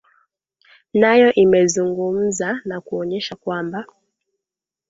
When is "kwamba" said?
3.41-3.79